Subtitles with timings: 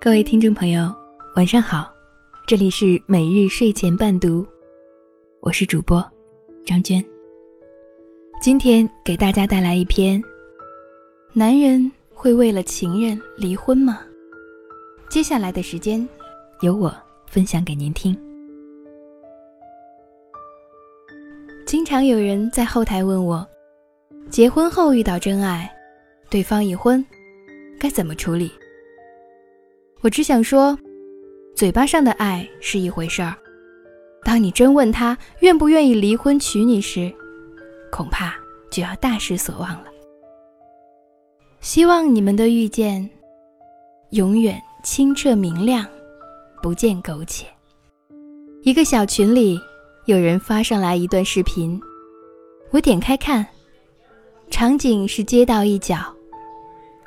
[0.00, 0.94] 各位听众朋友，
[1.34, 1.92] 晚上好，
[2.46, 4.46] 这里是每日睡前伴读，
[5.40, 6.00] 我是主播
[6.64, 7.04] 张娟。
[8.40, 10.22] 今天给大家带来一篇：
[11.32, 13.98] 男人会为了情人离婚吗？
[15.10, 16.08] 接下来的时间，
[16.60, 16.94] 由我
[17.26, 18.16] 分享给您听。
[21.66, 23.44] 经常有人在后台问我，
[24.30, 25.68] 结婚后遇到真爱，
[26.30, 27.04] 对方已婚，
[27.80, 28.48] 该怎么处理？
[30.00, 30.78] 我只想说，
[31.56, 33.34] 嘴巴上的爱是一回事儿，
[34.24, 37.12] 当你真问他愿不愿意离婚娶你时，
[37.90, 38.32] 恐怕
[38.70, 39.86] 就要大失所望了。
[41.60, 43.10] 希望你们的遇见
[44.10, 45.84] 永远清澈明亮，
[46.62, 47.44] 不见苟且。
[48.62, 49.60] 一个小群里，
[50.06, 51.80] 有人发上来一段视频，
[52.70, 53.44] 我点开看，
[54.48, 55.98] 场景是街道一角，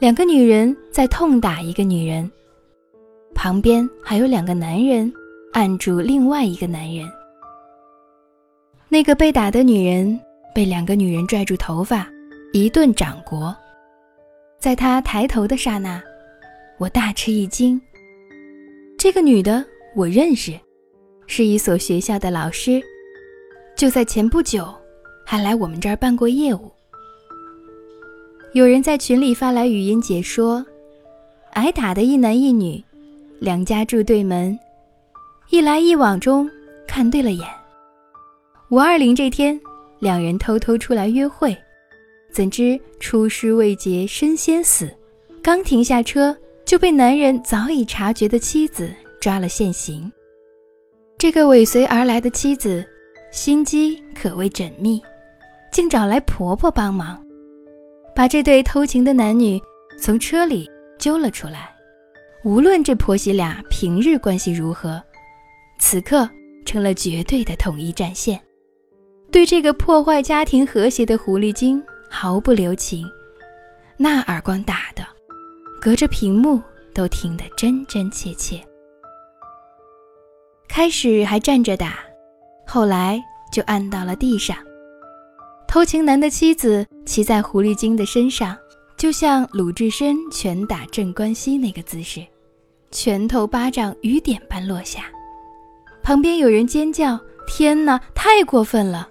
[0.00, 2.28] 两个女人在痛打一个女人。
[3.34, 5.12] 旁边还有两个男人
[5.52, 7.08] 按住另外一个男人。
[8.88, 10.18] 那个被打的女人
[10.54, 12.06] 被两个女人拽住头发，
[12.52, 13.54] 一顿掌掴。
[14.58, 16.00] 在她抬头的刹那，
[16.78, 17.80] 我大吃一惊。
[18.98, 19.64] 这个女的
[19.96, 20.52] 我认识，
[21.26, 22.80] 是一所学校的老师，
[23.74, 24.72] 就在前不久
[25.24, 26.70] 还来我们这儿办过业务。
[28.52, 30.64] 有人在群里发来语音解说，
[31.54, 32.84] 挨打的一男一女。
[33.42, 34.56] 两家住对门，
[35.50, 36.48] 一来一往中
[36.86, 37.44] 看对了眼。
[38.70, 39.60] 五二零这天，
[39.98, 41.58] 两人偷偷出来约会，
[42.32, 44.88] 怎知出师未捷身先死，
[45.42, 48.88] 刚停下车就被男人早已察觉的妻子
[49.20, 50.08] 抓了现行。
[51.18, 52.88] 这个尾随而来的妻子
[53.32, 55.02] 心机可谓缜密，
[55.72, 57.20] 竟找来婆婆帮忙，
[58.14, 59.60] 把这对偷情的男女
[59.98, 61.74] 从车里揪了出来。
[62.44, 65.00] 无论这婆媳俩平日关系如何，
[65.78, 66.28] 此刻
[66.66, 68.40] 成了绝对的统一战线，
[69.30, 71.80] 对这个破坏家庭和谐的狐狸精
[72.10, 73.08] 毫不留情。
[73.96, 75.06] 那耳光打的，
[75.80, 76.60] 隔着屏幕
[76.92, 78.60] 都听得真真切切。
[80.68, 82.00] 开始还站着打，
[82.66, 83.22] 后来
[83.52, 84.56] 就按到了地上。
[85.68, 88.56] 偷情男的妻子骑在狐狸精的身上，
[88.96, 92.26] 就像鲁智深拳打镇关西那个姿势。
[92.92, 95.06] 拳头、巴掌雨点般落下，
[96.02, 99.08] 旁边有人尖叫：“天哪，太过分了！”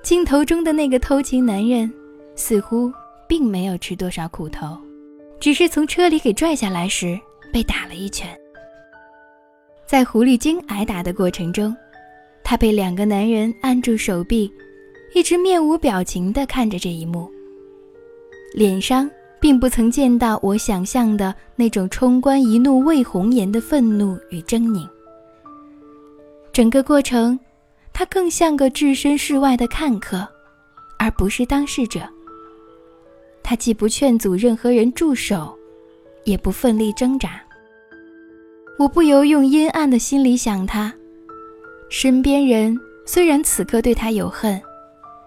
[0.00, 1.92] 镜头中的那个偷情男人
[2.36, 2.90] 似乎
[3.28, 4.78] 并没有吃多少苦头，
[5.40, 7.18] 只是从车里给拽下来时
[7.52, 8.28] 被打了一拳。
[9.84, 11.76] 在狐狸精挨打的过程中，
[12.44, 14.48] 他被两个男人按住手臂，
[15.14, 17.28] 一直面无表情地看着这一幕，
[18.54, 19.10] 脸上。
[19.40, 24.88] 并不曾见到我想象的那种冲冠一怒为红颜的愤怒与狰狞。
[26.52, 27.38] 整个过程，
[27.92, 30.26] 他更像个置身事外的看客，
[30.98, 32.00] 而不是当事者。
[33.42, 35.56] 他既不劝阻任何人住手，
[36.24, 37.40] 也不奋力挣扎。
[38.78, 40.92] 我不由用阴暗的心里想他，
[41.88, 44.60] 身边人虽然此刻对他有恨，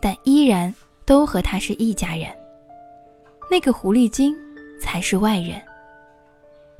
[0.00, 0.74] 但依然
[1.04, 2.26] 都和他是一家人。
[3.50, 4.34] 那个狐狸精
[4.80, 5.60] 才是外人。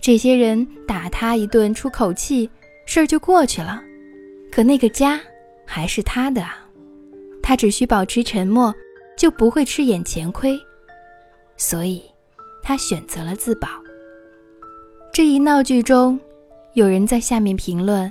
[0.01, 2.49] 这些人打他一顿出口气，
[2.87, 3.83] 事儿就过去了。
[4.53, 5.21] 可那个家
[5.67, 6.57] 还是他的啊，
[7.43, 8.75] 他只需保持沉默，
[9.17, 10.59] 就不会吃眼前亏。
[11.57, 12.03] 所以，
[12.63, 13.69] 他选择了自保。
[15.13, 16.19] 这一闹剧中，
[16.75, 18.11] 有人在下面评论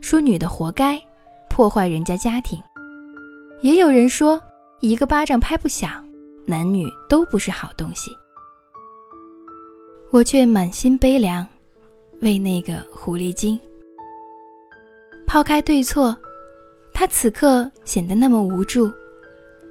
[0.00, 1.00] 说：“女的活该，
[1.50, 2.58] 破坏人家家庭。”
[3.60, 4.42] 也有人说
[4.80, 6.04] ：“一个巴掌拍不响。”
[6.50, 8.10] 男女都不是好东西，
[10.10, 11.46] 我却满心悲凉，
[12.22, 13.60] 为那个狐狸精。
[15.26, 16.16] 抛开对错，
[16.90, 18.90] 他此刻显得那么无助，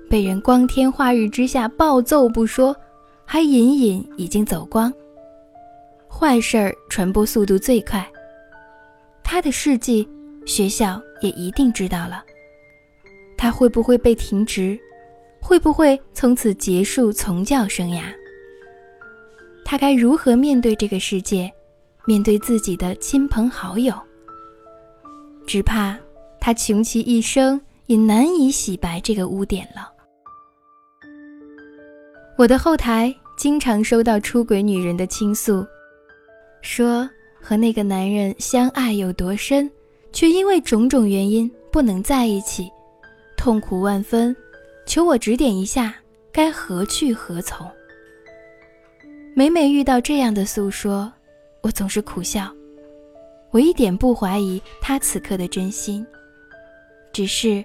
[0.08, 2.76] 被人光天化日之下暴揍不说，
[3.26, 4.94] 还隐隐已经走光。
[6.08, 8.08] 坏事儿传播速度最快，
[9.24, 10.08] 他的事迹，
[10.46, 12.24] 学校也一定知道了，
[13.36, 14.80] 他会不会被停职？
[15.40, 18.04] 会不会从此结束从教生涯？
[19.64, 21.52] 他该如何面对这个世界，
[22.06, 23.94] 面对自己的亲朋好友？
[25.46, 25.98] 只怕
[26.40, 29.92] 他穷其一生也难以洗白这个污点了。
[32.38, 35.66] 我的后台经常收到出轨女人的倾诉，
[36.62, 37.10] 说
[37.42, 39.70] 和那个男人相爱有多深，
[40.12, 42.70] 却因为种种原因不能在一起，
[43.38, 44.36] 痛苦万分。
[44.88, 45.94] 求我指点一下，
[46.32, 47.70] 该何去何从？
[49.36, 51.12] 每每遇到这样的诉说，
[51.62, 52.50] 我总是苦笑。
[53.52, 56.08] 我一点不怀疑他此刻的真心，
[57.12, 57.64] 只是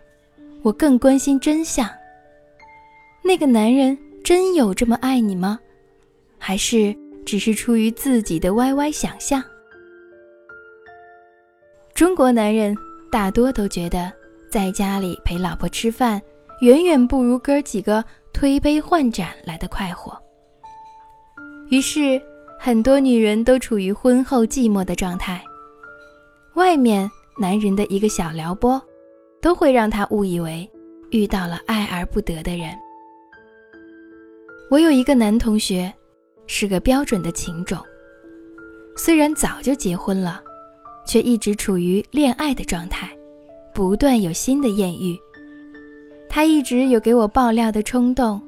[0.62, 1.88] 我更关心真相。
[3.22, 5.60] 那个男人真有这么爱你吗？
[6.38, 9.42] 还是只是出于自己的歪歪想象？
[11.94, 12.76] 中国男人
[13.12, 14.12] 大多都觉得
[14.50, 16.20] 在家里陪老婆吃饭，
[16.62, 20.16] 远远不如哥几个推杯换盏来的快活。
[21.70, 22.22] 于是，
[22.56, 25.42] 很多女人都处于婚后寂寞的状态。
[26.54, 28.80] 外面男人的一个小撩拨，
[29.40, 30.70] 都会让她误以为
[31.10, 32.72] 遇到了爱而不得的人。
[34.70, 35.92] 我有一个男同学，
[36.46, 37.76] 是个标准的情种，
[38.96, 40.40] 虽然早就结婚了，
[41.04, 43.10] 却一直处于恋爱的状态，
[43.74, 45.18] 不断有新的艳遇。
[46.34, 48.40] 他一直有给我爆料的冲动，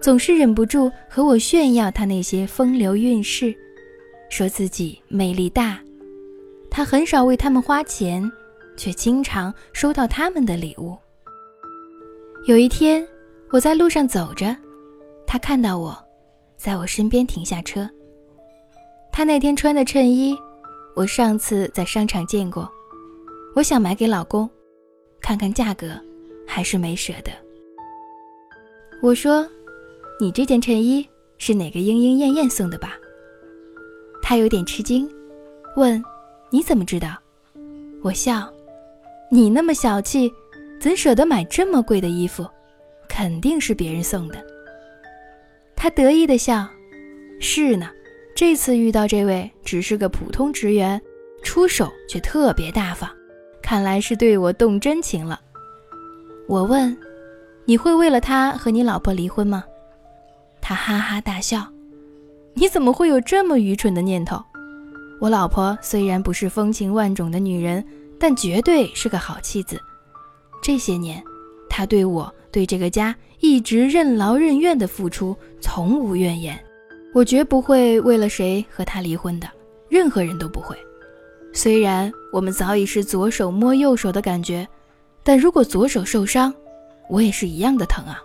[0.00, 3.54] 总是忍不住和我炫耀他那些风流韵事，
[4.28, 5.78] 说自己魅力大。
[6.68, 8.28] 他很少为他们花钱，
[8.76, 10.98] 却经常收到他们的礼物。
[12.48, 13.06] 有一天，
[13.50, 14.56] 我在路上走着，
[15.24, 15.96] 他看到我，
[16.56, 17.88] 在我身边停下车。
[19.12, 20.36] 他那天穿的衬衣，
[20.96, 22.68] 我上次在商场见过，
[23.54, 24.50] 我想买给老公，
[25.20, 25.94] 看看价格，
[26.54, 27.32] 还是没舍得。
[29.00, 29.48] 我说
[30.20, 31.08] ：“你这件衬衣
[31.38, 32.94] 是哪个莺莺燕燕送的吧？”
[34.20, 35.10] 他有点吃惊，
[35.78, 36.02] 问。
[36.50, 37.16] 你怎么知道？
[38.02, 38.46] 我笑，
[39.30, 40.30] 你那么小气，
[40.78, 42.46] 怎舍得买这么贵的衣服？
[43.08, 44.44] 肯定是别人送的。
[45.74, 46.68] 他得意的笑，
[47.40, 47.88] 是呢，
[48.36, 51.00] 这次遇到这位只是个普通职员，
[51.42, 53.10] 出手却特别大方，
[53.62, 55.40] 看来是对我动真情了。
[56.48, 56.96] 我问，
[57.64, 59.64] 你会为了他和你老婆离婚吗？
[60.60, 61.66] 他哈哈大笑，
[62.54, 64.42] 你怎么会有这么愚蠢的念头？
[65.20, 67.84] 我老婆虽然不是风情万种的女人，
[68.18, 69.80] 但绝对是个好妻子。
[70.62, 71.22] 这些年，
[71.70, 76.58] 她对我、对这个家一直任劳任怨的付出，从无怨言。
[77.14, 79.48] 我绝不会为了谁和她离婚的，
[79.88, 80.76] 任何人都不会。
[81.52, 84.66] 虽然我们早已是左手摸右手的感觉，
[85.24, 86.54] 但如果左手受伤，
[87.08, 88.20] 我也是一样的疼啊。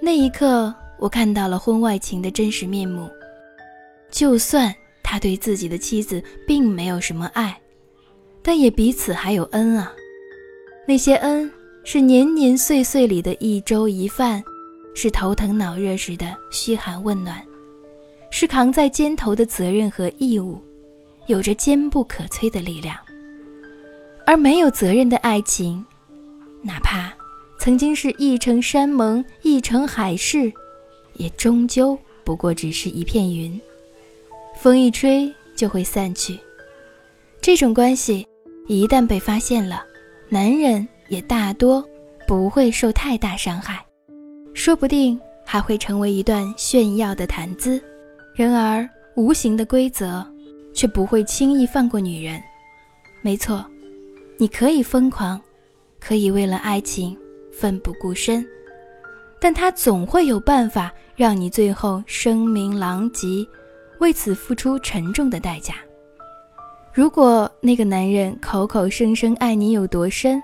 [0.00, 3.08] 那一刻，我看到了婚外情的真实面目。
[4.10, 4.74] 就算。
[5.10, 7.58] 他对自己的妻子并没有什么爱，
[8.42, 9.90] 但也彼此还有恩啊。
[10.86, 11.50] 那些恩
[11.82, 14.44] 是年年岁岁里的一粥一饭，
[14.94, 17.42] 是头疼脑热时的嘘寒问暖，
[18.30, 20.60] 是扛在肩头的责任和义务，
[21.26, 22.94] 有着坚不可摧的力量。
[24.28, 25.82] 而没有责任的爱情，
[26.60, 27.10] 哪怕
[27.58, 30.52] 曾经是一城山盟一城海誓，
[31.14, 33.58] 也终究不过只是一片云。
[34.60, 36.38] 风一吹就会散去，
[37.40, 38.28] 这种关系
[38.66, 39.82] 一旦被发现了，
[40.28, 41.82] 男人也大多
[42.26, 43.82] 不会受太大伤害，
[44.52, 47.82] 说不定还会成为一段炫耀的谈资。
[48.34, 48.86] 然而，
[49.16, 50.22] 无形的规则
[50.74, 52.38] 却不会轻易放过女人。
[53.22, 53.64] 没错，
[54.38, 55.40] 你可以疯狂，
[56.00, 57.16] 可以为了爱情
[57.52, 58.46] 奋不顾身，
[59.40, 63.46] 但他总会有办法让你最后声名狼藉。
[63.98, 65.74] 为此付出沉重的代价。
[66.94, 70.40] 如果那个男人口口声声爱你有多深，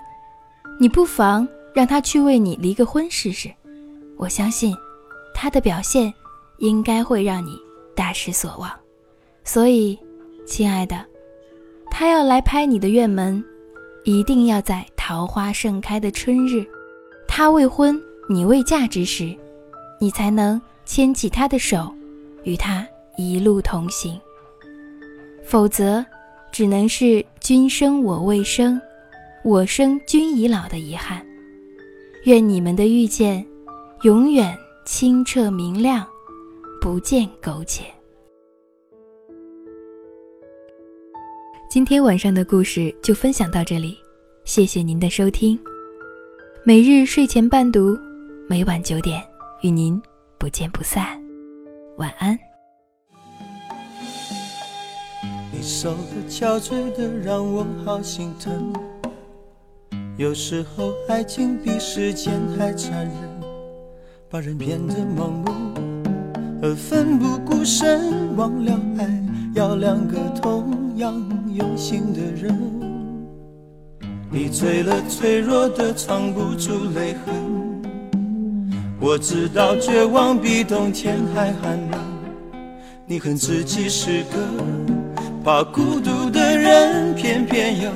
[0.77, 3.49] 你不妨让他去为你离个婚试试。
[4.17, 4.75] 我相信，
[5.33, 6.13] 他的表现
[6.57, 7.57] 应该会让你
[7.95, 8.69] 大失所望。
[9.45, 9.97] 所以，
[10.45, 11.05] 亲爱的，
[11.89, 13.41] 他要来拍你的院门，
[14.05, 16.65] 一定要在桃花盛开的春日，
[17.27, 19.35] 他未婚你未嫁之时，
[19.99, 21.93] 你才能牵起他的手，
[22.43, 22.87] 与他。
[23.17, 24.19] 一路同行，
[25.45, 26.05] 否则，
[26.51, 28.77] 只能是君生我未生，
[29.41, 31.25] 我生君已老的遗憾。
[32.25, 33.45] 愿你们的遇见，
[34.01, 36.05] 永远清澈明亮，
[36.81, 37.85] 不见苟且。
[41.75, 43.97] 今天晚上的故事就分享到这里，
[44.45, 45.59] 谢谢您的收听。
[46.63, 47.99] 每日睡前伴读，
[48.47, 49.21] 每晚九点
[49.61, 50.01] 与您
[50.37, 51.21] 不见不散。
[51.97, 52.39] 晚安。
[55.61, 58.71] 手的憔悴的让我好心疼，
[60.15, 63.13] 有时候爱情比时间还残忍，
[64.29, 65.51] 把人变得盲目
[66.63, 69.23] 而奋不顾身，忘了爱
[69.55, 71.13] 要两个同样
[71.53, 72.57] 用心的人。
[74.31, 77.33] 你醉了，脆弱的藏不住泪痕，
[78.99, 81.99] 我知道绝望比冬天还寒冷。
[83.05, 84.37] 你恨自己是个
[85.43, 87.91] 怕孤独的人，偏偏又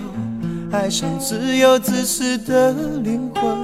[0.71, 3.57] 爱上自由自私的灵魂。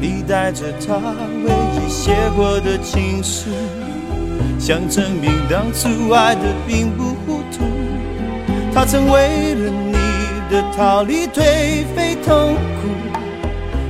[0.00, 0.96] 你带着他
[1.44, 3.48] 唯一写过的情书，
[4.58, 7.64] 想证明当初爱的并不糊涂。
[8.74, 9.94] 他曾为了你
[10.50, 12.88] 的逃离颓废痛苦，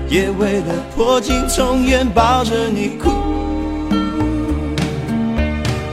[0.08, 3.10] 也为了破镜重圆抱着你哭。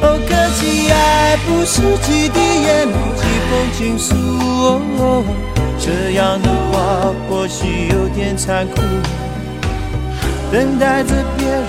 [0.03, 4.09] 哦，可惜爱不是几滴眼泪，几封情书。
[4.97, 5.23] 哦，
[5.79, 8.81] 这样的话或许有点残酷。
[10.51, 11.63] 等待着别人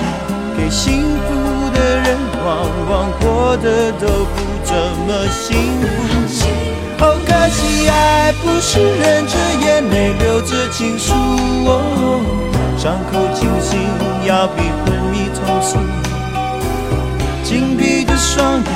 [0.56, 4.34] 给幸福的人，往往过得都不
[4.64, 4.74] 怎
[5.06, 5.84] 么幸福。
[7.04, 9.34] 哦，可惜爱不是忍着
[9.64, 11.12] 眼泪，流着情书。
[11.66, 11.70] 哦，
[12.78, 13.78] 伤口清醒
[14.26, 15.78] 要比昏迷痛楚。
[17.42, 18.66] 紧闭的双眼，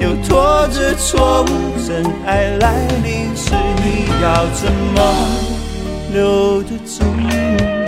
[0.00, 1.46] 又拖着错误，
[1.86, 3.52] 真爱来临时，
[3.84, 4.98] 你要怎么
[6.12, 7.87] 留得住？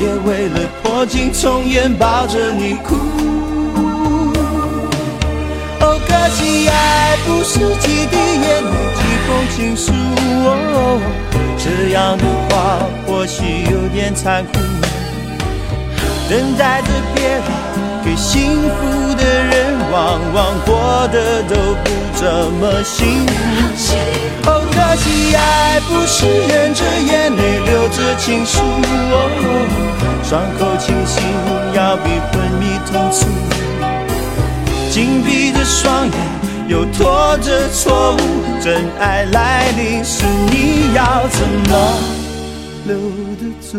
[0.00, 2.94] 也为了破镜重圆抱着你哭。
[5.80, 9.92] 哦，可惜爱不是几滴眼泪，几封情书。
[10.44, 11.00] 哦，
[11.58, 12.54] 这样的话
[13.06, 14.52] 或许有点残酷。
[16.30, 17.42] 等待着别人
[18.04, 23.30] 给幸福的人，往往过得都不怎么幸福。
[24.46, 28.58] 哦，可惜爱不是忍着眼泪流着情书，
[30.22, 31.22] 伤口清醒
[31.74, 33.26] 要比昏迷痛楚。
[34.90, 36.14] 紧闭着双眼，
[36.68, 38.18] 又拖着错误，
[38.62, 41.98] 真爱来临时，你要怎么
[42.86, 42.96] 留
[43.36, 43.78] 得住？